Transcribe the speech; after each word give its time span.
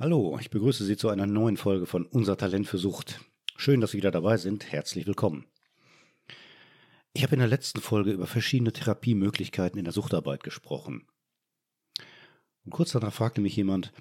Hallo, 0.00 0.38
ich 0.40 0.48
begrüße 0.48 0.86
Sie 0.86 0.96
zu 0.96 1.10
einer 1.10 1.26
neuen 1.26 1.58
Folge 1.58 1.84
von 1.84 2.06
Unser 2.06 2.38
Talent 2.38 2.66
für 2.66 2.78
Sucht. 2.78 3.20
Schön, 3.56 3.82
dass 3.82 3.90
Sie 3.90 3.98
wieder 3.98 4.10
dabei 4.10 4.38
sind. 4.38 4.72
Herzlich 4.72 5.06
willkommen. 5.06 5.44
Ich 7.12 7.22
habe 7.22 7.34
in 7.34 7.40
der 7.40 7.48
letzten 7.48 7.82
Folge 7.82 8.10
über 8.10 8.26
verschiedene 8.26 8.72
Therapiemöglichkeiten 8.72 9.78
in 9.78 9.84
der 9.84 9.92
Suchtarbeit 9.92 10.42
gesprochen. 10.42 11.06
Und 12.64 12.72
kurz 12.72 12.92
danach 12.92 13.12
fragte 13.12 13.42
mich 13.42 13.54
jemand, 13.54 13.92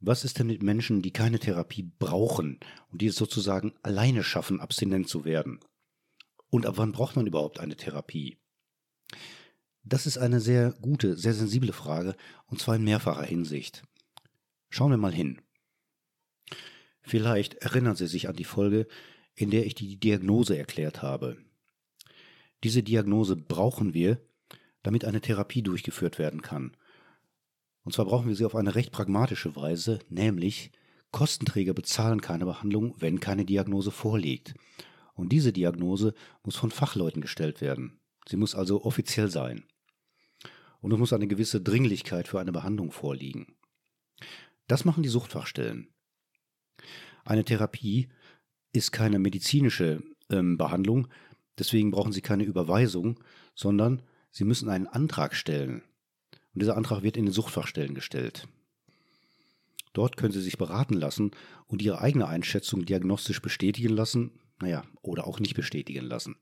was 0.00 0.24
ist 0.24 0.38
denn 0.38 0.46
mit 0.46 0.62
Menschen, 0.62 1.02
die 1.02 1.12
keine 1.12 1.38
Therapie 1.38 1.92
brauchen 1.98 2.58
und 2.90 3.02
die 3.02 3.08
es 3.08 3.16
sozusagen 3.16 3.74
alleine 3.82 4.24
schaffen, 4.24 4.62
abstinent 4.62 5.10
zu 5.10 5.26
werden? 5.26 5.60
Und 6.48 6.64
ab 6.64 6.78
wann 6.78 6.92
braucht 6.92 7.16
man 7.16 7.26
überhaupt 7.26 7.60
eine 7.60 7.76
Therapie? 7.76 8.38
Das 9.82 10.06
ist 10.06 10.16
eine 10.16 10.40
sehr 10.40 10.72
gute, 10.80 11.18
sehr 11.18 11.34
sensible 11.34 11.74
Frage, 11.74 12.16
und 12.46 12.62
zwar 12.62 12.76
in 12.76 12.84
mehrfacher 12.84 13.24
Hinsicht. 13.24 13.82
Schauen 14.74 14.90
wir 14.90 14.98
mal 14.98 15.14
hin. 15.14 15.40
Vielleicht 17.00 17.54
erinnern 17.54 17.94
Sie 17.94 18.08
sich 18.08 18.28
an 18.28 18.34
die 18.34 18.42
Folge, 18.42 18.88
in 19.36 19.50
der 19.50 19.66
ich 19.66 19.76
die 19.76 20.00
Diagnose 20.00 20.58
erklärt 20.58 21.00
habe. 21.00 21.36
Diese 22.64 22.82
Diagnose 22.82 23.36
brauchen 23.36 23.94
wir, 23.94 24.20
damit 24.82 25.04
eine 25.04 25.20
Therapie 25.20 25.62
durchgeführt 25.62 26.18
werden 26.18 26.42
kann. 26.42 26.76
Und 27.84 27.92
zwar 27.92 28.06
brauchen 28.06 28.26
wir 28.26 28.34
sie 28.34 28.46
auf 28.46 28.56
eine 28.56 28.74
recht 28.74 28.90
pragmatische 28.90 29.54
Weise, 29.54 30.00
nämlich 30.08 30.72
Kostenträger 31.12 31.72
bezahlen 31.72 32.20
keine 32.20 32.44
Behandlung, 32.44 32.96
wenn 32.98 33.20
keine 33.20 33.44
Diagnose 33.44 33.92
vorliegt. 33.92 34.54
Und 35.14 35.28
diese 35.28 35.52
Diagnose 35.52 36.14
muss 36.42 36.56
von 36.56 36.72
Fachleuten 36.72 37.22
gestellt 37.22 37.60
werden. 37.60 38.00
Sie 38.28 38.36
muss 38.36 38.56
also 38.56 38.84
offiziell 38.84 39.30
sein. 39.30 39.66
Und 40.80 40.90
es 40.90 40.98
muss 40.98 41.12
eine 41.12 41.28
gewisse 41.28 41.60
Dringlichkeit 41.60 42.26
für 42.26 42.40
eine 42.40 42.50
Behandlung 42.50 42.90
vorliegen. 42.90 43.54
Das 44.66 44.84
machen 44.84 45.02
die 45.02 45.08
Suchtfachstellen. 45.08 45.88
Eine 47.24 47.44
Therapie 47.44 48.08
ist 48.72 48.92
keine 48.92 49.18
medizinische 49.18 50.02
ähm, 50.30 50.56
Behandlung, 50.56 51.08
deswegen 51.58 51.90
brauchen 51.90 52.12
Sie 52.12 52.22
keine 52.22 52.44
Überweisung, 52.44 53.22
sondern 53.54 54.02
Sie 54.30 54.44
müssen 54.44 54.68
einen 54.68 54.86
Antrag 54.86 55.34
stellen. 55.34 55.82
Und 56.54 56.62
dieser 56.62 56.76
Antrag 56.76 57.02
wird 57.02 57.16
in 57.16 57.26
den 57.26 57.32
Suchtfachstellen 57.32 57.94
gestellt. 57.94 58.48
Dort 59.92 60.16
können 60.16 60.32
Sie 60.32 60.40
sich 60.40 60.58
beraten 60.58 60.94
lassen 60.94 61.30
und 61.66 61.82
Ihre 61.82 62.00
eigene 62.00 62.26
Einschätzung 62.26 62.84
diagnostisch 62.84 63.40
bestätigen 63.40 63.90
lassen, 63.90 64.32
naja, 64.60 64.82
oder 65.02 65.26
auch 65.26 65.40
nicht 65.40 65.54
bestätigen 65.54 66.04
lassen. 66.04 66.36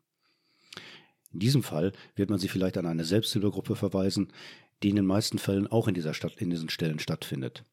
In 1.32 1.40
diesem 1.40 1.62
Fall 1.62 1.92
wird 2.14 2.30
man 2.30 2.38
Sie 2.38 2.48
vielleicht 2.48 2.78
an 2.78 2.86
eine 2.86 3.04
Selbsthilfegruppe 3.04 3.76
verweisen, 3.76 4.32
die 4.82 4.90
in 4.90 4.96
den 4.96 5.06
meisten 5.06 5.38
Fällen 5.38 5.66
auch 5.66 5.86
in 5.86 5.94
dieser 5.94 6.14
Stadt, 6.14 6.40
in 6.40 6.50
diesen 6.50 6.70
Stellen 6.70 6.98
stattfindet 6.98 7.64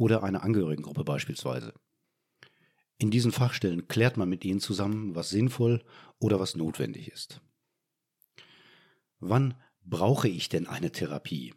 oder 0.00 0.22
eine 0.22 0.42
Angehörigengruppe 0.42 1.04
beispielsweise. 1.04 1.74
In 2.96 3.10
diesen 3.10 3.32
Fachstellen 3.32 3.86
klärt 3.86 4.16
man 4.16 4.30
mit 4.30 4.46
ihnen 4.46 4.58
zusammen, 4.58 5.14
was 5.14 5.28
sinnvoll 5.28 5.84
oder 6.18 6.40
was 6.40 6.56
notwendig 6.56 7.08
ist. 7.08 7.42
Wann 9.18 9.60
brauche 9.84 10.26
ich 10.26 10.48
denn 10.48 10.66
eine 10.66 10.90
Therapie? 10.90 11.52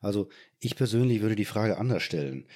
Also 0.00 0.28
ich 0.58 0.74
persönlich 0.74 1.20
würde 1.22 1.36
die 1.36 1.44
Frage 1.44 1.78
anders 1.78 2.02
stellen. 2.02 2.48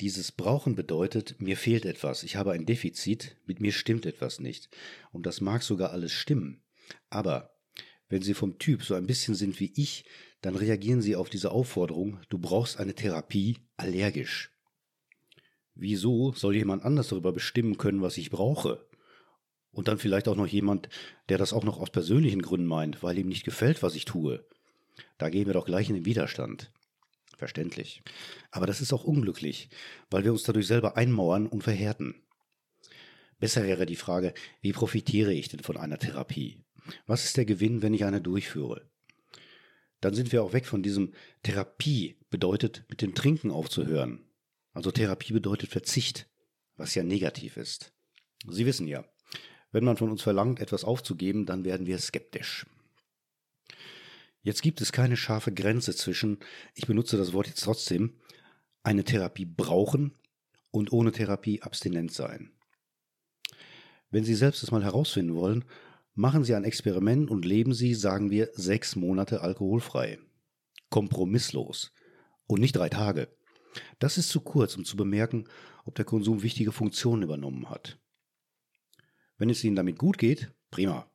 Dieses 0.00 0.32
Brauchen 0.32 0.74
bedeutet, 0.74 1.40
mir 1.40 1.56
fehlt 1.56 1.84
etwas, 1.84 2.24
ich 2.24 2.34
habe 2.34 2.50
ein 2.50 2.66
Defizit, 2.66 3.36
mit 3.46 3.60
mir 3.60 3.70
stimmt 3.70 4.04
etwas 4.04 4.40
nicht. 4.40 4.68
Und 5.12 5.26
das 5.26 5.40
mag 5.40 5.62
sogar 5.62 5.92
alles 5.92 6.10
stimmen. 6.10 6.64
Aber 7.08 7.56
wenn 8.08 8.22
Sie 8.22 8.34
vom 8.34 8.58
Typ 8.58 8.82
so 8.82 8.94
ein 8.94 9.06
bisschen 9.06 9.36
sind 9.36 9.60
wie 9.60 9.72
ich, 9.76 10.04
dann 10.44 10.56
reagieren 10.56 11.00
Sie 11.00 11.16
auf 11.16 11.30
diese 11.30 11.52
Aufforderung, 11.52 12.20
du 12.28 12.36
brauchst 12.36 12.78
eine 12.78 12.94
Therapie, 12.94 13.60
allergisch. 13.78 14.50
Wieso 15.74 16.32
soll 16.32 16.54
jemand 16.54 16.84
anders 16.84 17.08
darüber 17.08 17.32
bestimmen 17.32 17.78
können, 17.78 18.02
was 18.02 18.18
ich 18.18 18.28
brauche? 18.28 18.86
Und 19.70 19.88
dann 19.88 19.96
vielleicht 19.96 20.28
auch 20.28 20.36
noch 20.36 20.46
jemand, 20.46 20.90
der 21.30 21.38
das 21.38 21.54
auch 21.54 21.64
noch 21.64 21.80
aus 21.80 21.88
persönlichen 21.88 22.42
Gründen 22.42 22.66
meint, 22.66 23.02
weil 23.02 23.16
ihm 23.16 23.26
nicht 23.26 23.44
gefällt, 23.44 23.82
was 23.82 23.94
ich 23.94 24.04
tue. 24.04 24.46
Da 25.16 25.30
gehen 25.30 25.46
wir 25.46 25.54
doch 25.54 25.64
gleich 25.64 25.88
in 25.88 25.94
den 25.94 26.04
Widerstand. 26.04 26.70
Verständlich. 27.38 28.02
Aber 28.50 28.66
das 28.66 28.82
ist 28.82 28.92
auch 28.92 29.04
unglücklich, 29.04 29.70
weil 30.10 30.24
wir 30.24 30.32
uns 30.32 30.42
dadurch 30.42 30.66
selber 30.66 30.98
einmauern 30.98 31.46
und 31.46 31.62
verhärten. 31.62 32.16
Besser 33.40 33.64
wäre 33.64 33.86
die 33.86 33.96
Frage, 33.96 34.34
wie 34.60 34.72
profitiere 34.72 35.32
ich 35.32 35.48
denn 35.48 35.60
von 35.60 35.78
einer 35.78 35.98
Therapie? 35.98 36.60
Was 37.06 37.24
ist 37.24 37.38
der 37.38 37.46
Gewinn, 37.46 37.80
wenn 37.80 37.94
ich 37.94 38.04
eine 38.04 38.20
durchführe? 38.20 38.90
Dann 40.04 40.12
sind 40.12 40.32
wir 40.32 40.42
auch 40.42 40.52
weg 40.52 40.66
von 40.66 40.82
diesem 40.82 41.14
Therapie 41.42 42.18
bedeutet, 42.28 42.84
mit 42.90 43.00
dem 43.00 43.14
Trinken 43.14 43.50
aufzuhören. 43.50 44.20
Also 44.74 44.90
Therapie 44.90 45.32
bedeutet 45.32 45.70
Verzicht, 45.70 46.28
was 46.76 46.94
ja 46.94 47.02
negativ 47.02 47.56
ist. 47.56 47.94
Sie 48.46 48.66
wissen 48.66 48.86
ja, 48.86 49.06
wenn 49.72 49.82
man 49.82 49.96
von 49.96 50.10
uns 50.10 50.20
verlangt, 50.20 50.60
etwas 50.60 50.84
aufzugeben, 50.84 51.46
dann 51.46 51.64
werden 51.64 51.86
wir 51.86 51.98
skeptisch. 51.98 52.66
Jetzt 54.42 54.60
gibt 54.60 54.82
es 54.82 54.92
keine 54.92 55.16
scharfe 55.16 55.54
Grenze 55.54 55.96
zwischen, 55.96 56.38
ich 56.74 56.86
benutze 56.86 57.16
das 57.16 57.32
Wort 57.32 57.46
jetzt 57.46 57.64
trotzdem, 57.64 58.20
eine 58.82 59.04
Therapie 59.04 59.46
brauchen 59.46 60.12
und 60.70 60.92
ohne 60.92 61.12
Therapie 61.12 61.62
abstinent 61.62 62.12
sein. 62.12 62.50
Wenn 64.10 64.24
Sie 64.24 64.34
selbst 64.34 64.62
das 64.62 64.70
mal 64.70 64.84
herausfinden 64.84 65.34
wollen, 65.34 65.64
Machen 66.16 66.44
Sie 66.44 66.54
ein 66.54 66.62
Experiment 66.62 67.28
und 67.28 67.44
leben 67.44 67.74
Sie, 67.74 67.92
sagen 67.92 68.30
wir, 68.30 68.50
sechs 68.52 68.94
Monate 68.94 69.40
alkoholfrei. 69.40 70.20
Kompromisslos. 70.88 71.92
Und 72.46 72.60
nicht 72.60 72.76
drei 72.76 72.88
Tage. 72.88 73.28
Das 73.98 74.16
ist 74.16 74.28
zu 74.28 74.40
kurz, 74.40 74.76
um 74.76 74.84
zu 74.84 74.96
bemerken, 74.96 75.48
ob 75.84 75.96
der 75.96 76.04
Konsum 76.04 76.44
wichtige 76.44 76.70
Funktionen 76.70 77.22
übernommen 77.22 77.68
hat. 77.68 77.98
Wenn 79.38 79.50
es 79.50 79.64
Ihnen 79.64 79.74
damit 79.74 79.98
gut 79.98 80.16
geht, 80.18 80.52
prima. 80.70 81.10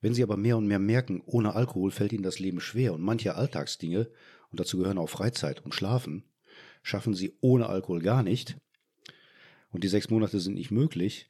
Wenn 0.00 0.14
Sie 0.14 0.22
aber 0.22 0.36
mehr 0.36 0.56
und 0.56 0.68
mehr 0.68 0.78
merken, 0.78 1.20
ohne 1.26 1.56
Alkohol 1.56 1.90
fällt 1.90 2.12
Ihnen 2.12 2.22
das 2.22 2.38
Leben 2.38 2.60
schwer 2.60 2.94
und 2.94 3.02
manche 3.02 3.34
Alltagsdinge, 3.34 4.08
und 4.50 4.60
dazu 4.60 4.78
gehören 4.78 4.98
auch 4.98 5.08
Freizeit 5.08 5.64
und 5.64 5.74
Schlafen, 5.74 6.30
schaffen 6.84 7.14
Sie 7.14 7.36
ohne 7.40 7.68
Alkohol 7.68 8.00
gar 8.00 8.22
nicht, 8.22 8.56
und 9.70 9.82
die 9.82 9.88
sechs 9.88 10.10
Monate 10.10 10.38
sind 10.38 10.54
nicht 10.54 10.70
möglich, 10.70 11.28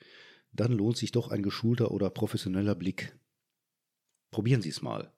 dann 0.61 0.73
lohnt 0.73 0.97
sich 0.97 1.13
doch 1.13 1.31
ein 1.31 1.43
geschulter 1.43 1.91
oder 1.91 2.11
professioneller 2.11 2.75
Blick. 2.75 3.17
Probieren 4.31 4.63
Sie 4.63 4.69
es 4.69 4.83
mal. 4.83 5.13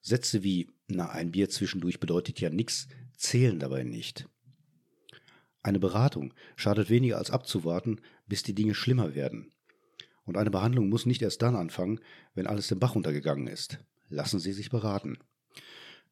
Sätze 0.00 0.42
wie, 0.42 0.68
na, 0.88 1.10
ein 1.10 1.30
Bier 1.30 1.48
zwischendurch 1.48 2.00
bedeutet 2.00 2.40
ja 2.40 2.50
nix, 2.50 2.88
zählen 3.16 3.58
dabei 3.58 3.84
nicht. 3.84 4.28
Eine 5.62 5.78
Beratung 5.78 6.34
schadet 6.56 6.90
weniger 6.90 7.18
als 7.18 7.30
abzuwarten, 7.30 8.00
bis 8.26 8.42
die 8.42 8.54
Dinge 8.54 8.74
schlimmer 8.74 9.14
werden. 9.14 9.52
Und 10.24 10.36
eine 10.36 10.50
Behandlung 10.50 10.88
muss 10.88 11.06
nicht 11.06 11.22
erst 11.22 11.42
dann 11.42 11.54
anfangen, 11.54 12.00
wenn 12.34 12.46
alles 12.46 12.68
den 12.68 12.78
Bach 12.78 12.94
runtergegangen 12.94 13.46
ist. 13.46 13.78
Lassen 14.08 14.40
Sie 14.40 14.52
sich 14.52 14.70
beraten. 14.70 15.18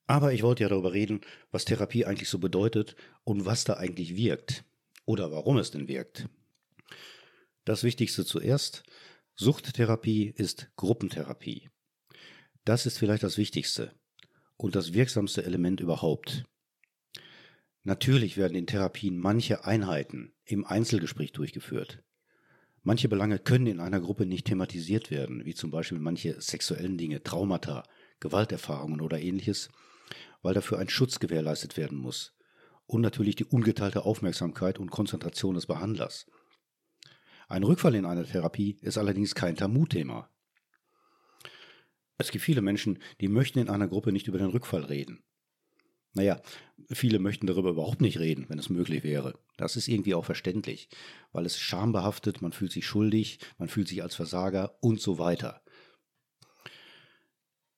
Aber 0.06 0.32
ich 0.32 0.42
wollte 0.42 0.62
ja 0.62 0.68
darüber 0.68 0.92
reden, 0.92 1.20
was 1.50 1.64
Therapie 1.64 2.04
eigentlich 2.04 2.28
so 2.28 2.38
bedeutet 2.38 2.96
und 3.24 3.46
was 3.46 3.64
da 3.64 3.74
eigentlich 3.74 4.16
wirkt. 4.16 4.64
Oder 5.04 5.30
warum 5.32 5.58
es 5.58 5.70
denn 5.70 5.88
wirkt. 5.88 6.28
Das 7.70 7.84
Wichtigste 7.84 8.24
zuerst. 8.24 8.82
Suchttherapie 9.36 10.34
ist 10.36 10.72
Gruppentherapie. 10.74 11.70
Das 12.64 12.84
ist 12.84 12.98
vielleicht 12.98 13.22
das 13.22 13.38
Wichtigste 13.38 13.92
und 14.56 14.74
das 14.74 14.92
wirksamste 14.92 15.44
Element 15.44 15.78
überhaupt. 15.78 16.46
Natürlich 17.84 18.36
werden 18.36 18.56
in 18.56 18.66
Therapien 18.66 19.16
manche 19.16 19.66
Einheiten 19.66 20.32
im 20.44 20.64
Einzelgespräch 20.64 21.30
durchgeführt. 21.30 22.02
Manche 22.82 23.08
Belange 23.08 23.38
können 23.38 23.68
in 23.68 23.78
einer 23.78 24.00
Gruppe 24.00 24.26
nicht 24.26 24.48
thematisiert 24.48 25.12
werden, 25.12 25.44
wie 25.44 25.54
zum 25.54 25.70
Beispiel 25.70 26.00
manche 26.00 26.40
sexuellen 26.40 26.98
Dinge, 26.98 27.22
Traumata, 27.22 27.84
Gewalterfahrungen 28.18 29.00
oder 29.00 29.20
ähnliches, 29.20 29.68
weil 30.42 30.54
dafür 30.54 30.80
ein 30.80 30.88
Schutz 30.88 31.20
gewährleistet 31.20 31.76
werden 31.76 31.98
muss. 31.98 32.34
Und 32.86 33.00
natürlich 33.00 33.36
die 33.36 33.44
ungeteilte 33.44 34.04
Aufmerksamkeit 34.04 34.80
und 34.80 34.90
Konzentration 34.90 35.54
des 35.54 35.66
Behandlers. 35.66 36.26
Ein 37.50 37.64
Rückfall 37.64 37.96
in 37.96 38.06
einer 38.06 38.24
Therapie 38.24 38.76
ist 38.80 38.96
allerdings 38.96 39.34
kein 39.34 39.56
Tabuthema. 39.56 40.30
Es 42.16 42.30
gibt 42.30 42.44
viele 42.44 42.62
Menschen, 42.62 43.00
die 43.20 43.26
möchten 43.26 43.58
in 43.58 43.68
einer 43.68 43.88
Gruppe 43.88 44.12
nicht 44.12 44.28
über 44.28 44.38
den 44.38 44.50
Rückfall 44.50 44.84
reden. 44.84 45.24
Naja, 46.12 46.40
viele 46.92 47.18
möchten 47.18 47.48
darüber 47.48 47.70
überhaupt 47.70 48.02
nicht 48.02 48.20
reden, 48.20 48.46
wenn 48.48 48.60
es 48.60 48.70
möglich 48.70 49.02
wäre. 49.02 49.36
Das 49.56 49.74
ist 49.74 49.88
irgendwie 49.88 50.14
auch 50.14 50.24
verständlich, 50.24 50.88
weil 51.32 51.44
es 51.44 51.58
schambehaftet, 51.58 52.40
man 52.40 52.52
fühlt 52.52 52.70
sich 52.70 52.86
schuldig, 52.86 53.40
man 53.58 53.68
fühlt 53.68 53.88
sich 53.88 54.04
als 54.04 54.14
Versager 54.14 54.76
und 54.80 55.00
so 55.00 55.18
weiter. 55.18 55.60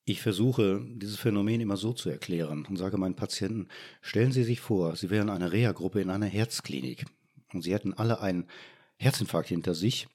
Ich 0.05 0.21
versuche, 0.21 0.85
dieses 0.97 1.17
Phänomen 1.17 1.63
immer 1.63 1.79
so 1.79 1.95
zu 1.95 2.11
erklären 2.11 2.67
und 2.67 2.77
sage 2.77 2.99
meinen 2.99 3.17
Patienten, 3.17 3.69
stellen 4.03 4.33
Sie 4.33 4.45
sich 4.45 4.61
vor, 4.61 4.97
Sie 4.97 5.09
wären 5.09 5.31
eine 5.31 5.51
Reha-Gruppe 5.51 6.03
in 6.03 6.11
einer 6.11 6.27
Herzklinik 6.27 7.07
und 7.55 7.63
Sie 7.63 7.73
hätten 7.73 7.95
alle 7.95 8.21
einen 8.21 8.49
Herzinfarkt 9.03 9.49
hinter 9.49 9.75
sich 9.75 10.07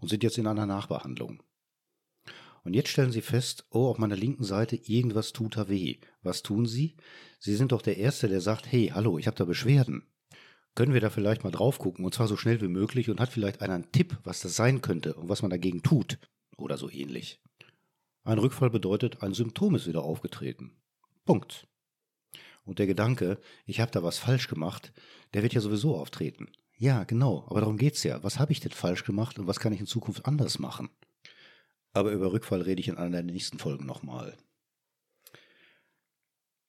und 0.00 0.08
sind 0.08 0.22
jetzt 0.22 0.36
in 0.36 0.46
einer 0.46 0.66
Nachbehandlung. 0.66 1.42
Und 2.64 2.74
jetzt 2.74 2.88
stellen 2.88 3.12
Sie 3.12 3.22
fest, 3.22 3.66
oh, 3.70 3.86
auf 3.86 3.98
meiner 3.98 4.16
linken 4.16 4.44
Seite 4.44 4.76
irgendwas 4.76 5.32
tut 5.32 5.56
da 5.56 5.68
weh. 5.68 5.98
Was 6.22 6.42
tun 6.42 6.66
Sie? 6.66 6.96
Sie 7.38 7.54
sind 7.54 7.72
doch 7.72 7.82
der 7.82 7.98
Erste, 7.98 8.28
der 8.28 8.40
sagt, 8.40 8.70
hey, 8.70 8.90
hallo, 8.94 9.18
ich 9.18 9.26
habe 9.26 9.36
da 9.36 9.44
Beschwerden. 9.44 10.06
Können 10.74 10.94
wir 10.94 11.00
da 11.00 11.10
vielleicht 11.10 11.44
mal 11.44 11.50
drauf 11.50 11.78
gucken 11.78 12.04
und 12.04 12.14
zwar 12.14 12.28
so 12.28 12.36
schnell 12.36 12.60
wie 12.60 12.68
möglich 12.68 13.10
und 13.10 13.20
hat 13.20 13.30
vielleicht 13.30 13.60
einer 13.60 13.74
einen 13.74 13.92
Tipp, 13.92 14.18
was 14.24 14.40
das 14.40 14.56
sein 14.56 14.80
könnte 14.80 15.14
und 15.14 15.28
was 15.28 15.42
man 15.42 15.50
dagegen 15.50 15.82
tut 15.82 16.18
oder 16.56 16.78
so 16.78 16.90
ähnlich. 16.90 17.40
Ein 18.24 18.38
Rückfall 18.38 18.70
bedeutet, 18.70 19.22
ein 19.22 19.34
Symptom 19.34 19.74
ist 19.74 19.86
wieder 19.86 20.02
aufgetreten. 20.02 20.72
Punkt. 21.24 21.66
Und 22.64 22.78
der 22.78 22.86
Gedanke, 22.86 23.38
ich 23.66 23.80
habe 23.80 23.90
da 23.90 24.02
was 24.02 24.18
falsch 24.18 24.48
gemacht, 24.48 24.92
der 25.34 25.42
wird 25.42 25.52
ja 25.54 25.60
sowieso 25.60 25.96
auftreten. 25.96 26.50
Ja, 26.76 27.04
genau, 27.04 27.46
aber 27.48 27.60
darum 27.60 27.76
geht's 27.76 28.02
ja. 28.02 28.22
Was 28.22 28.38
habe 28.38 28.52
ich 28.52 28.60
denn 28.60 28.72
falsch 28.72 29.04
gemacht 29.04 29.38
und 29.38 29.46
was 29.46 29.60
kann 29.60 29.72
ich 29.72 29.80
in 29.80 29.86
Zukunft 29.86 30.26
anders 30.26 30.58
machen? 30.58 30.90
Aber 31.92 32.12
über 32.12 32.32
Rückfall 32.32 32.62
rede 32.62 32.80
ich 32.80 32.88
in 32.88 32.96
einer 32.96 33.22
der 33.22 33.32
nächsten 33.32 33.58
Folgen 33.58 33.86
nochmal. 33.86 34.36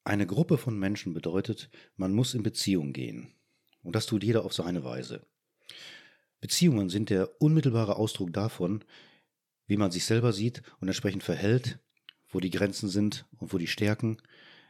Eine 0.04 0.26
Gruppe 0.26 0.58
von 0.58 0.78
Menschen 0.78 1.14
bedeutet, 1.14 1.70
man 1.96 2.12
muss 2.12 2.34
in 2.34 2.42
Beziehung 2.42 2.92
gehen. 2.92 3.34
Und 3.82 3.96
das 3.96 4.06
tut 4.06 4.22
jeder 4.22 4.44
auf 4.44 4.52
seine 4.52 4.84
Weise. 4.84 5.26
Beziehungen 6.40 6.90
sind 6.90 7.08
der 7.08 7.40
unmittelbare 7.40 7.96
Ausdruck 7.96 8.32
davon, 8.32 8.84
wie 9.66 9.78
man 9.78 9.90
sich 9.90 10.04
selber 10.04 10.34
sieht 10.34 10.62
und 10.80 10.88
entsprechend 10.88 11.22
verhält, 11.22 11.78
wo 12.28 12.40
die 12.40 12.50
Grenzen 12.50 12.90
sind 12.90 13.26
und 13.38 13.54
wo 13.54 13.58
die 13.58 13.66
Stärken, 13.66 14.18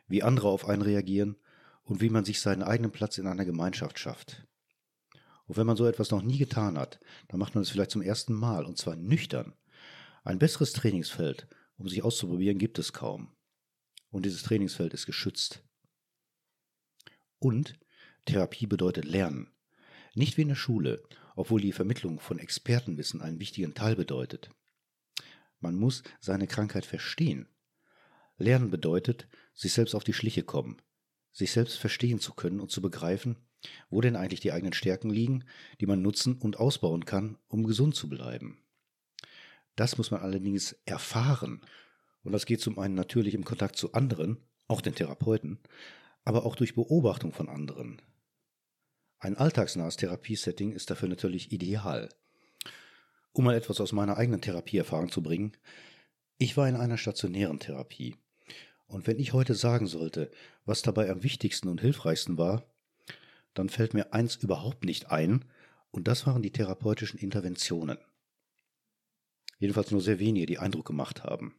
wie 0.06 0.22
andere 0.22 0.48
auf 0.48 0.68
einen 0.68 0.82
reagieren 0.82 1.36
und 1.82 2.00
wie 2.00 2.10
man 2.10 2.24
sich 2.24 2.40
seinen 2.40 2.62
eigenen 2.62 2.92
Platz 2.92 3.18
in 3.18 3.26
einer 3.26 3.44
Gemeinschaft 3.44 3.98
schafft. 3.98 4.46
Und 5.46 5.56
wenn 5.56 5.66
man 5.66 5.76
so 5.76 5.86
etwas 5.86 6.10
noch 6.10 6.22
nie 6.22 6.38
getan 6.38 6.78
hat, 6.78 7.00
dann 7.28 7.38
macht 7.38 7.54
man 7.54 7.62
es 7.62 7.70
vielleicht 7.70 7.90
zum 7.90 8.02
ersten 8.02 8.32
Mal 8.32 8.64
und 8.64 8.78
zwar 8.78 8.96
nüchtern. 8.96 9.54
Ein 10.22 10.38
besseres 10.38 10.72
Trainingsfeld, 10.72 11.46
um 11.76 11.88
sich 11.88 12.02
auszuprobieren, 12.02 12.58
gibt 12.58 12.78
es 12.78 12.92
kaum. 12.92 13.36
Und 14.10 14.24
dieses 14.24 14.42
Trainingsfeld 14.42 14.94
ist 14.94 15.06
geschützt. 15.06 15.62
Und 17.38 17.78
Therapie 18.24 18.66
bedeutet 18.66 19.04
Lernen. 19.04 19.50
Nicht 20.14 20.36
wie 20.36 20.42
in 20.42 20.48
der 20.48 20.54
Schule, 20.54 21.02
obwohl 21.36 21.60
die 21.60 21.72
Vermittlung 21.72 22.20
von 22.20 22.38
Expertenwissen 22.38 23.20
einen 23.20 23.40
wichtigen 23.40 23.74
Teil 23.74 23.96
bedeutet. 23.96 24.50
Man 25.60 25.74
muss 25.74 26.02
seine 26.20 26.46
Krankheit 26.46 26.86
verstehen. 26.86 27.48
Lernen 28.36 28.70
bedeutet, 28.70 29.28
sich 29.52 29.72
selbst 29.72 29.94
auf 29.94 30.04
die 30.04 30.12
Schliche 30.12 30.42
kommen, 30.42 30.80
sich 31.32 31.52
selbst 31.52 31.78
verstehen 31.78 32.18
zu 32.18 32.32
können 32.34 32.60
und 32.60 32.70
zu 32.70 32.80
begreifen, 32.80 33.36
wo 33.90 34.00
denn 34.00 34.16
eigentlich 34.16 34.40
die 34.40 34.52
eigenen 34.52 34.72
Stärken 34.72 35.10
liegen, 35.10 35.44
die 35.80 35.86
man 35.86 36.02
nutzen 36.02 36.36
und 36.38 36.58
ausbauen 36.58 37.04
kann, 37.04 37.38
um 37.48 37.64
gesund 37.64 37.94
zu 37.94 38.08
bleiben. 38.08 38.58
Das 39.76 39.98
muss 39.98 40.10
man 40.10 40.20
allerdings 40.20 40.76
erfahren. 40.84 41.60
Und 42.22 42.32
das 42.32 42.46
geht 42.46 42.60
zum 42.60 42.78
einen 42.78 42.94
natürlich 42.94 43.34
im 43.34 43.44
Kontakt 43.44 43.76
zu 43.76 43.92
anderen, 43.92 44.38
auch 44.68 44.80
den 44.80 44.94
Therapeuten, 44.94 45.58
aber 46.24 46.46
auch 46.46 46.56
durch 46.56 46.74
Beobachtung 46.74 47.32
von 47.32 47.48
anderen. 47.48 48.00
Ein 49.18 49.36
alltagsnahes 49.36 49.96
Therapiesetting 49.96 50.72
ist 50.72 50.90
dafür 50.90 51.08
natürlich 51.08 51.52
ideal. 51.52 52.08
Um 53.32 53.44
mal 53.44 53.54
etwas 53.54 53.80
aus 53.80 53.92
meiner 53.92 54.16
eigenen 54.16 54.40
Therapieerfahrung 54.40 55.10
zu 55.10 55.22
bringen, 55.22 55.56
ich 56.38 56.56
war 56.56 56.68
in 56.68 56.76
einer 56.76 56.98
stationären 56.98 57.58
Therapie. 57.58 58.16
Und 58.86 59.06
wenn 59.06 59.18
ich 59.18 59.32
heute 59.32 59.54
sagen 59.54 59.86
sollte, 59.86 60.30
was 60.64 60.82
dabei 60.82 61.10
am 61.10 61.22
wichtigsten 61.22 61.68
und 61.68 61.80
hilfreichsten 61.80 62.38
war, 62.38 62.64
dann 63.54 63.68
fällt 63.68 63.94
mir 63.94 64.12
eins 64.12 64.36
überhaupt 64.36 64.84
nicht 64.84 65.10
ein, 65.10 65.44
und 65.90 66.08
das 66.08 66.26
waren 66.26 66.42
die 66.42 66.50
therapeutischen 66.50 67.20
Interventionen. 67.20 67.98
Jedenfalls 69.58 69.92
nur 69.92 70.00
sehr 70.00 70.18
wenige, 70.18 70.46
die 70.46 70.58
Eindruck 70.58 70.86
gemacht 70.86 71.22
haben. 71.22 71.54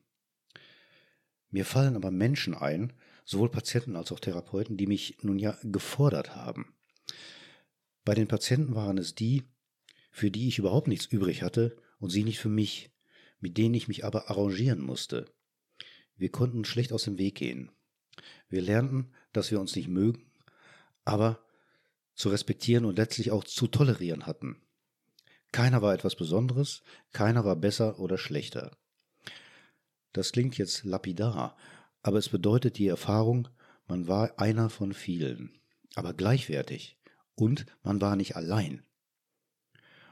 Mir 1.49 1.63
fallen 1.63 1.95
aber 1.95 2.11
Menschen 2.11 2.53
ein, 2.53 2.91
sowohl 3.23 3.49
Patienten 3.49 3.95
als 3.95 4.11
auch 4.11 4.19
Therapeuten, 4.19 4.75
die 4.75 4.87
mich 4.87 5.17
nun 5.21 5.39
ja 5.39 5.57
gefordert 5.63 6.35
haben. 6.35 6.75
Bei 8.03 8.13
den 8.13 8.27
Patienten 8.27 8.75
waren 8.75 8.97
es 8.97 9.15
die, 9.15 9.43
für 10.11 10.31
die 10.31 10.47
ich 10.47 10.59
überhaupt 10.59 10.87
nichts 10.87 11.05
übrig 11.05 11.41
hatte 11.41 11.77
und 11.99 12.09
sie 12.09 12.23
nicht 12.23 12.39
für 12.39 12.49
mich, 12.49 12.91
mit 13.39 13.57
denen 13.57 13.73
ich 13.73 13.87
mich 13.87 14.05
aber 14.05 14.29
arrangieren 14.29 14.81
musste. 14.81 15.25
Wir 16.17 16.29
konnten 16.29 16.65
schlecht 16.65 16.93
aus 16.93 17.03
dem 17.03 17.17
Weg 17.17 17.35
gehen. 17.35 17.71
Wir 18.49 18.61
lernten, 18.61 19.11
dass 19.33 19.51
wir 19.51 19.59
uns 19.59 19.75
nicht 19.75 19.87
mögen, 19.87 20.31
aber 21.03 21.44
zu 22.15 22.29
respektieren 22.29 22.85
und 22.85 22.97
letztlich 22.97 23.31
auch 23.31 23.43
zu 23.43 23.67
tolerieren 23.67 24.25
hatten. 24.25 24.57
Keiner 25.51 25.81
war 25.81 25.93
etwas 25.93 26.15
Besonderes, 26.15 26.81
keiner 27.13 27.45
war 27.45 27.55
besser 27.55 27.99
oder 27.99 28.17
schlechter. 28.17 28.71
Das 30.13 30.31
klingt 30.31 30.57
jetzt 30.57 30.83
lapidar, 30.83 31.55
aber 32.01 32.17
es 32.17 32.29
bedeutet 32.29 32.77
die 32.77 32.87
Erfahrung, 32.87 33.47
man 33.87 34.07
war 34.07 34.39
einer 34.39 34.69
von 34.69 34.93
vielen, 34.93 35.59
aber 35.95 36.13
gleichwertig, 36.13 36.97
und 37.35 37.65
man 37.83 38.01
war 38.01 38.15
nicht 38.15 38.35
allein. 38.35 38.83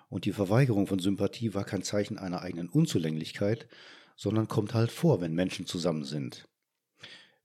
Und 0.09 0.25
die 0.25 0.33
Verweigerung 0.33 0.87
von 0.87 0.99
Sympathie 0.99 1.53
war 1.53 1.63
kein 1.63 1.83
Zeichen 1.83 2.17
einer 2.17 2.41
eigenen 2.41 2.69
Unzulänglichkeit, 2.69 3.67
sondern 4.15 4.47
kommt 4.47 4.73
halt 4.73 4.91
vor, 4.91 5.21
wenn 5.21 5.33
Menschen 5.33 5.65
zusammen 5.65 6.03
sind. 6.03 6.47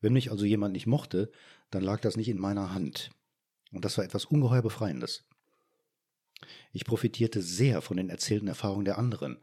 Wenn 0.00 0.12
mich 0.12 0.30
also 0.30 0.44
jemand 0.44 0.74
nicht 0.74 0.86
mochte, 0.86 1.30
dann 1.70 1.82
lag 1.82 2.00
das 2.00 2.16
nicht 2.16 2.28
in 2.28 2.38
meiner 2.38 2.72
Hand. 2.74 3.10
Und 3.72 3.84
das 3.84 3.98
war 3.98 4.04
etwas 4.04 4.24
ungeheuer 4.24 4.62
Befreiendes. 4.62 5.24
Ich 6.72 6.84
profitierte 6.84 7.42
sehr 7.42 7.82
von 7.82 7.96
den 7.96 8.10
erzählten 8.10 8.48
Erfahrungen 8.48 8.84
der 8.84 8.98
anderen, 8.98 9.38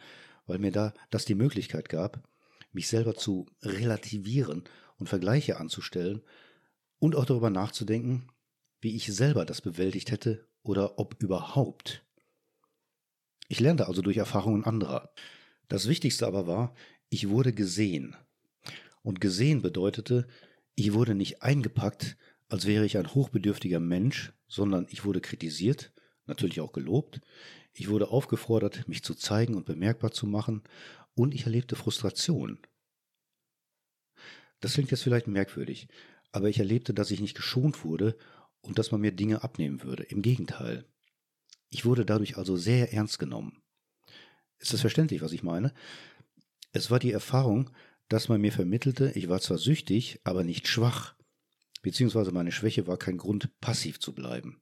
weil 0.48 0.60
mir 0.60 0.72
da 0.72 0.94
das 1.10 1.26
die 1.26 1.36
Möglichkeit 1.36 1.90
gab, 1.90 2.28
mich 2.72 2.88
selber 2.88 3.16
zu 3.16 3.48
relativieren 3.62 4.64
und 4.98 5.08
Vergleiche 5.08 5.58
anzustellen 5.58 6.22
und 7.00 7.16
auch 7.16 7.26
darüber 7.26 7.50
nachzudenken, 7.50 8.30
wie 8.82 8.96
ich 8.96 9.14
selber 9.14 9.46
das 9.46 9.62
bewältigt 9.62 10.12
hätte 10.12 10.48
oder 10.64 11.00
ob 11.00 11.22
überhaupt. 11.22 12.06
Ich 13.48 13.60
lernte 13.60 13.88
also 13.88 14.02
durch 14.02 14.18
Erfahrungen 14.18 14.64
anderer. 14.64 15.12
Das 15.68 15.88
Wichtigste 15.88 16.28
aber 16.28 16.48
war, 16.48 16.76
ich 17.10 17.30
wurde 17.30 17.54
gesehen. 17.54 18.16
Und 19.02 19.22
gesehen 19.22 19.62
bedeutete, 19.62 20.28
ich 20.76 20.94
wurde 20.94 21.16
nicht 21.16 21.44
eingepackt, 21.44 22.18
als 22.50 22.66
wäre 22.66 22.86
ich 22.86 22.98
ein 22.98 23.14
hochbedürftiger 23.14 23.80
Mensch, 23.80 24.34
sondern 24.48 24.88
ich 24.90 25.06
wurde 25.06 25.22
kritisiert, 25.22 25.94
natürlich 26.26 26.62
auch 26.62 26.74
gelobt, 26.74 27.22
ich 27.74 27.90
wurde 27.90 28.10
aufgefordert, 28.10 28.88
mich 28.88 29.04
zu 29.04 29.16
zeigen 29.16 29.56
und 29.56 29.66
bemerkbar 29.66 30.12
zu 30.12 30.28
machen, 30.28 30.64
und 31.16 31.34
ich 31.34 31.46
erlebte 31.46 31.76
Frustration. 31.76 32.60
Das 34.60 34.74
klingt 34.74 34.92
jetzt 34.92 35.04
vielleicht 35.04 35.28
merkwürdig, 35.28 35.88
aber 36.32 36.50
ich 36.50 36.60
erlebte, 36.60 36.94
dass 36.94 37.12
ich 37.12 37.22
nicht 37.22 37.36
geschont 37.36 37.86
wurde 37.86 38.18
und 38.62 38.78
dass 38.80 38.92
man 38.92 39.02
mir 39.02 39.12
Dinge 39.12 39.44
abnehmen 39.44 39.84
würde. 39.84 40.04
Im 40.04 40.22
Gegenteil. 40.22 40.86
Ich 41.70 41.86
wurde 41.86 42.06
dadurch 42.06 42.38
also 42.38 42.58
sehr 42.58 42.94
ernst 42.94 43.20
genommen. 43.20 43.62
Ist 44.58 44.74
das 44.74 44.82
verständlich, 44.82 45.22
was 45.22 45.32
ich 45.32 45.44
meine? 45.44 45.74
Es 46.72 46.92
war 46.92 47.00
die 47.00 47.12
Erfahrung, 47.12 47.70
dass 48.10 48.30
man 48.30 48.42
mir 48.42 48.52
vermittelte, 48.52 49.12
ich 49.16 49.30
war 49.30 49.40
zwar 49.40 49.58
süchtig, 49.58 50.20
aber 50.24 50.44
nicht 50.44 50.68
schwach, 50.68 51.16
beziehungsweise 51.86 52.32
meine 52.32 52.52
Schwäche 52.52 52.88
war 52.88 52.98
kein 52.98 53.16
Grund, 53.16 53.52
passiv 53.62 54.00
zu 54.00 54.16
bleiben. 54.16 54.60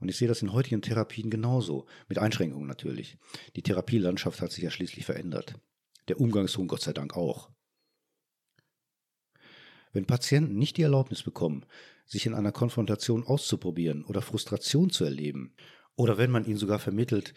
Und 0.00 0.10
ich 0.10 0.18
sehe 0.18 0.28
das 0.28 0.42
in 0.42 0.52
heutigen 0.52 0.82
Therapien 0.82 1.30
genauso, 1.30 1.86
mit 2.08 2.18
Einschränkungen 2.18 2.68
natürlich. 2.68 3.16
Die 3.56 3.62
Therapielandschaft 3.62 4.42
hat 4.42 4.52
sich 4.52 4.62
ja 4.62 4.70
schließlich 4.70 5.06
verändert. 5.06 5.54
Der 6.08 6.20
Umgangston 6.20 6.68
Gott 6.68 6.82
sei 6.82 6.92
Dank 6.92 7.16
auch. 7.16 7.50
Wenn 9.94 10.04
Patienten 10.04 10.58
nicht 10.58 10.76
die 10.76 10.82
Erlaubnis 10.82 11.22
bekommen, 11.22 11.64
sich 12.04 12.26
in 12.26 12.34
einer 12.34 12.52
Konfrontation 12.52 13.24
auszuprobieren 13.26 14.04
oder 14.04 14.20
Frustration 14.20 14.90
zu 14.90 15.04
erleben, 15.04 15.54
oder 15.96 16.18
wenn 16.18 16.30
man 16.30 16.44
ihnen 16.44 16.58
sogar 16.58 16.80
vermittelt, 16.80 17.32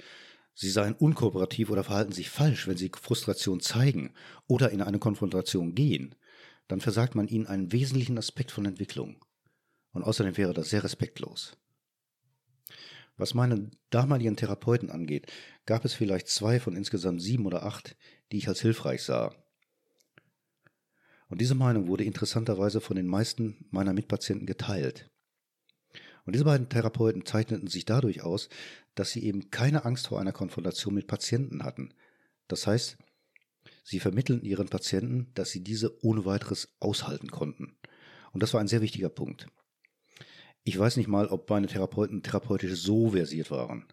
sie 0.53 0.69
seien 0.69 0.95
unkooperativ 0.95 1.69
oder 1.69 1.85
verhalten 1.85 2.11
sich 2.11 2.29
falsch, 2.29 2.67
wenn 2.67 2.75
sie 2.75 2.91
Frustration 3.01 3.61
zeigen 3.61 4.13
oder 4.45 4.71
in 4.71 4.81
eine 4.81 4.99
Konfrontation 4.99 5.73
gehen, 5.73 6.15
dann 6.67 6.81
versagt 6.81 7.15
man 7.15 7.27
ihnen 7.27 7.47
einen 7.47 7.71
wesentlichen 7.71 8.17
Aspekt 8.17 8.51
von 8.51 8.65
Entwicklung. 8.65 9.23
Und 9.91 10.03
außerdem 10.03 10.37
wäre 10.37 10.53
das 10.53 10.69
sehr 10.69 10.83
respektlos. 10.83 11.57
Was 13.17 13.33
meinen 13.33 13.71
damaligen 13.91 14.35
Therapeuten 14.35 14.89
angeht, 14.89 15.31
gab 15.65 15.85
es 15.85 15.93
vielleicht 15.93 16.27
zwei 16.27 16.59
von 16.59 16.75
insgesamt 16.75 17.21
sieben 17.21 17.45
oder 17.45 17.63
acht, 17.63 17.95
die 18.31 18.37
ich 18.37 18.47
als 18.47 18.61
hilfreich 18.61 19.03
sah. 19.03 19.33
Und 21.29 21.41
diese 21.41 21.55
Meinung 21.55 21.87
wurde 21.87 22.03
interessanterweise 22.03 22.81
von 22.81 22.97
den 22.97 23.07
meisten 23.07 23.67
meiner 23.71 23.93
Mitpatienten 23.93 24.45
geteilt. 24.45 25.09
Und 26.25 26.33
diese 26.33 26.45
beiden 26.45 26.69
Therapeuten 26.69 27.25
zeichneten 27.25 27.67
sich 27.67 27.85
dadurch 27.85 28.21
aus, 28.21 28.49
dass 28.95 29.11
sie 29.11 29.23
eben 29.23 29.49
keine 29.51 29.85
Angst 29.85 30.07
vor 30.07 30.19
einer 30.19 30.33
Konfrontation 30.33 30.93
mit 30.93 31.07
Patienten 31.07 31.63
hatten. 31.63 31.93
Das 32.47 32.67
heißt, 32.67 32.97
sie 33.85 33.99
vermitteln 33.99 34.41
ihren 34.41 34.67
Patienten, 34.67 35.31
dass 35.35 35.51
sie 35.51 35.63
diese 35.63 36.03
ohne 36.03 36.25
weiteres 36.25 36.75
aushalten 36.79 37.29
konnten. 37.29 37.77
Und 38.33 38.41
das 38.41 38.53
war 38.53 38.59
ein 38.59 38.67
sehr 38.67 38.81
wichtiger 38.81 39.09
Punkt. 39.09 39.47
Ich 40.63 40.77
weiß 40.77 40.97
nicht 40.97 41.07
mal, 41.07 41.27
ob 41.27 41.49
meine 41.49 41.67
Therapeuten 41.67 42.23
therapeutisch 42.23 42.73
so 42.81 43.11
versiert 43.11 43.51
waren. 43.51 43.87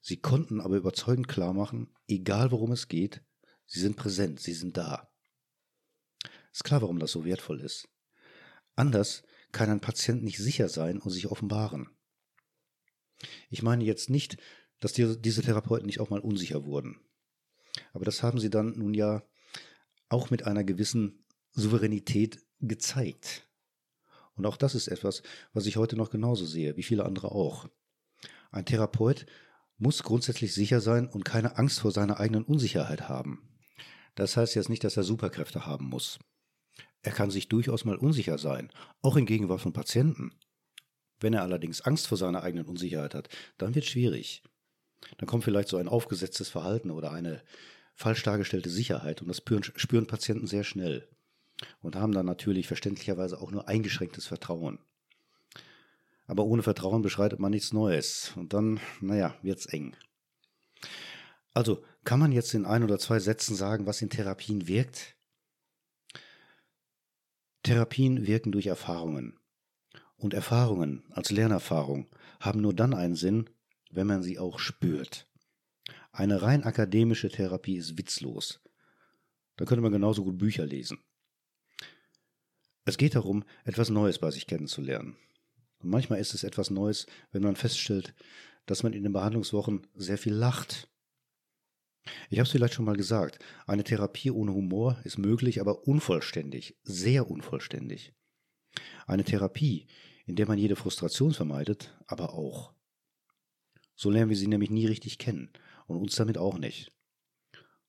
Sie 0.00 0.16
konnten 0.16 0.60
aber 0.60 0.76
überzeugend 0.76 1.28
klar 1.28 1.54
machen, 1.54 1.94
egal 2.08 2.50
worum 2.50 2.72
es 2.72 2.88
geht, 2.88 3.22
sie 3.66 3.80
sind 3.80 3.96
präsent, 3.96 4.40
sie 4.40 4.52
sind 4.52 4.76
da. 4.76 5.08
Ist 6.52 6.64
klar, 6.64 6.82
warum 6.82 6.98
das 6.98 7.12
so 7.12 7.24
wertvoll 7.24 7.60
ist. 7.60 7.88
Anders 8.74 9.22
kann 9.52 9.70
ein 9.70 9.80
Patient 9.80 10.24
nicht 10.24 10.38
sicher 10.38 10.68
sein 10.68 10.98
und 10.98 11.12
sich 11.12 11.28
offenbaren. 11.28 11.88
Ich 13.48 13.62
meine 13.62 13.84
jetzt 13.84 14.10
nicht, 14.10 14.38
dass 14.80 14.92
die, 14.92 15.16
diese 15.20 15.42
Therapeuten 15.42 15.86
nicht 15.86 16.00
auch 16.00 16.10
mal 16.10 16.20
unsicher 16.20 16.64
wurden. 16.64 16.98
Aber 17.94 18.04
das 18.04 18.22
haben 18.22 18.38
sie 18.38 18.50
dann 18.50 18.76
nun 18.76 18.92
ja 18.92 19.22
auch 20.10 20.28
mit 20.28 20.46
einer 20.46 20.64
gewissen 20.64 21.24
Souveränität 21.52 22.44
gezeigt. 22.60 23.48
Und 24.34 24.44
auch 24.46 24.56
das 24.56 24.74
ist 24.74 24.88
etwas, 24.88 25.22
was 25.52 25.66
ich 25.66 25.76
heute 25.76 25.96
noch 25.96 26.10
genauso 26.10 26.44
sehe, 26.44 26.76
wie 26.76 26.82
viele 26.82 27.06
andere 27.06 27.30
auch. 27.30 27.68
Ein 28.50 28.66
Therapeut 28.66 29.26
muss 29.78 30.02
grundsätzlich 30.02 30.52
sicher 30.52 30.80
sein 30.80 31.08
und 31.08 31.24
keine 31.24 31.56
Angst 31.56 31.80
vor 31.80 31.92
seiner 31.92 32.20
eigenen 32.20 32.44
Unsicherheit 32.44 33.08
haben. 33.08 33.48
Das 34.14 34.36
heißt 34.36 34.54
jetzt 34.54 34.68
nicht, 34.68 34.84
dass 34.84 34.96
er 34.96 35.02
Superkräfte 35.04 35.66
haben 35.66 35.86
muss. 35.86 36.18
Er 37.02 37.12
kann 37.12 37.30
sich 37.30 37.48
durchaus 37.48 37.84
mal 37.84 37.96
unsicher 37.96 38.38
sein, 38.38 38.70
auch 39.02 39.16
in 39.16 39.26
Gegenwart 39.26 39.60
von 39.60 39.72
Patienten. 39.72 40.32
Wenn 41.20 41.34
er 41.34 41.42
allerdings 41.42 41.80
Angst 41.80 42.06
vor 42.08 42.18
seiner 42.18 42.42
eigenen 42.42 42.66
Unsicherheit 42.66 43.14
hat, 43.14 43.28
dann 43.58 43.74
wird 43.74 43.84
es 43.84 43.90
schwierig. 43.90 44.42
Dann 45.18 45.26
kommt 45.26 45.44
vielleicht 45.44 45.68
so 45.68 45.76
ein 45.76 45.88
aufgesetztes 45.88 46.48
Verhalten 46.48 46.90
oder 46.90 47.12
eine 47.12 47.42
falsch 47.94 48.22
dargestellte 48.22 48.70
Sicherheit 48.70 49.22
und 49.22 49.28
das 49.28 49.38
spüren, 49.38 49.62
spüren 49.62 50.06
Patienten 50.06 50.46
sehr 50.46 50.64
schnell 50.64 51.08
und 51.80 51.96
haben 51.96 52.12
dann 52.12 52.26
natürlich 52.26 52.66
verständlicherweise 52.66 53.40
auch 53.40 53.50
nur 53.50 53.68
eingeschränktes 53.68 54.26
Vertrauen. 54.26 54.78
Aber 56.26 56.44
ohne 56.44 56.62
Vertrauen 56.62 57.02
beschreitet 57.02 57.38
man 57.38 57.50
nichts 57.50 57.72
Neues 57.72 58.32
und 58.36 58.52
dann, 58.52 58.80
naja, 59.00 59.36
wird's 59.42 59.66
eng. 59.66 59.96
Also, 61.52 61.84
kann 62.04 62.18
man 62.18 62.32
jetzt 62.32 62.52
in 62.54 62.66
ein 62.66 62.82
oder 62.82 62.98
zwei 62.98 63.20
Sätzen 63.20 63.54
sagen, 63.54 63.86
was 63.86 64.02
in 64.02 64.10
Therapien 64.10 64.66
wirkt? 64.66 65.16
Therapien 67.62 68.26
wirken 68.26 68.52
durch 68.52 68.66
Erfahrungen. 68.66 69.38
Und 70.16 70.34
Erfahrungen 70.34 71.04
als 71.10 71.30
Lernerfahrung 71.30 72.08
haben 72.40 72.60
nur 72.60 72.74
dann 72.74 72.94
einen 72.94 73.14
Sinn, 73.14 73.50
wenn 73.90 74.06
man 74.06 74.22
sie 74.22 74.38
auch 74.38 74.58
spürt. 74.58 75.28
Eine 76.16 76.42
rein 76.42 76.62
akademische 76.62 77.28
Therapie 77.28 77.74
ist 77.74 77.98
witzlos. 77.98 78.60
Da 79.56 79.64
könnte 79.64 79.82
man 79.82 79.90
genauso 79.90 80.22
gut 80.22 80.38
Bücher 80.38 80.64
lesen. 80.64 81.00
Es 82.84 82.98
geht 82.98 83.16
darum, 83.16 83.42
etwas 83.64 83.90
Neues 83.90 84.20
bei 84.20 84.30
sich 84.30 84.46
kennenzulernen. 84.46 85.16
Und 85.80 85.90
manchmal 85.90 86.20
ist 86.20 86.32
es 86.32 86.44
etwas 86.44 86.70
Neues, 86.70 87.06
wenn 87.32 87.42
man 87.42 87.56
feststellt, 87.56 88.14
dass 88.64 88.84
man 88.84 88.92
in 88.92 89.02
den 89.02 89.12
Behandlungswochen 89.12 89.88
sehr 89.96 90.16
viel 90.16 90.34
lacht. 90.34 90.88
Ich 92.30 92.38
habe 92.38 92.46
es 92.46 92.52
vielleicht 92.52 92.74
schon 92.74 92.84
mal 92.84 92.96
gesagt, 92.96 93.44
eine 93.66 93.82
Therapie 93.82 94.30
ohne 94.30 94.54
Humor 94.54 95.00
ist 95.02 95.18
möglich, 95.18 95.60
aber 95.60 95.88
unvollständig, 95.88 96.78
sehr 96.84 97.28
unvollständig. 97.28 98.14
Eine 99.08 99.24
Therapie, 99.24 99.88
in 100.26 100.36
der 100.36 100.46
man 100.46 100.58
jede 100.58 100.76
Frustration 100.76 101.34
vermeidet, 101.34 101.98
aber 102.06 102.34
auch. 102.34 102.72
So 103.96 104.10
lernen 104.10 104.30
wir 104.30 104.36
sie 104.36 104.46
nämlich 104.46 104.70
nie 104.70 104.86
richtig 104.86 105.18
kennen 105.18 105.50
und 105.86 105.96
uns 105.96 106.14
damit 106.16 106.38
auch 106.38 106.58
nicht. 106.58 106.92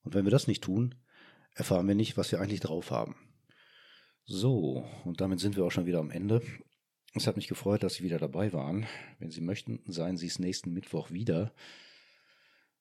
Und 0.03 0.13
wenn 0.13 0.25
wir 0.25 0.31
das 0.31 0.47
nicht 0.47 0.63
tun, 0.63 0.95
erfahren 1.53 1.87
wir 1.87 1.95
nicht, 1.95 2.17
was 2.17 2.31
wir 2.31 2.39
eigentlich 2.39 2.59
drauf 2.59 2.91
haben. 2.91 3.15
So, 4.25 4.85
und 5.03 5.21
damit 5.21 5.39
sind 5.39 5.55
wir 5.55 5.65
auch 5.65 5.71
schon 5.71 5.85
wieder 5.85 5.99
am 5.99 6.11
Ende. 6.11 6.41
Es 7.13 7.27
hat 7.27 7.37
mich 7.37 7.47
gefreut, 7.47 7.83
dass 7.83 7.95
Sie 7.95 8.03
wieder 8.03 8.17
dabei 8.17 8.51
waren. 8.53 8.85
Wenn 9.19 9.31
Sie 9.31 9.41
möchten, 9.41 9.81
seien 9.85 10.17
Sie 10.17 10.27
es 10.27 10.39
nächsten 10.39 10.73
Mittwoch 10.73 11.11
wieder. 11.11 11.53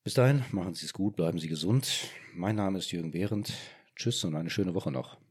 Bis 0.03 0.15
dahin, 0.15 0.45
machen 0.53 0.75
Sie 0.75 0.87
es 0.87 0.93
gut, 0.93 1.17
bleiben 1.17 1.39
Sie 1.39 1.49
gesund. 1.49 2.09
Mein 2.35 2.57
Name 2.57 2.79
ist 2.79 2.91
Jürgen 2.91 3.11
Behrendt. 3.11 3.53
Tschüss 3.95 4.25
und 4.25 4.35
eine 4.35 4.51
schöne 4.51 4.75
Woche 4.75 4.91
noch. 4.91 5.24